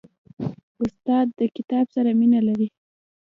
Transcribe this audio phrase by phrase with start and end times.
[0.83, 2.67] استاد د کتاب سره مینه لري.